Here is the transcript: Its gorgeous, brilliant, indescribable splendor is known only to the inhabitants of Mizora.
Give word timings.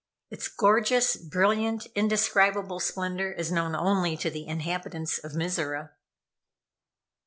Its 0.31 0.47
gorgeous, 0.47 1.15
brilliant, 1.15 1.85
indescribable 1.93 2.79
splendor 2.79 3.31
is 3.33 3.51
known 3.51 3.75
only 3.75 4.17
to 4.17 4.31
the 4.31 4.47
inhabitants 4.47 5.19
of 5.19 5.33
Mizora. 5.33 5.91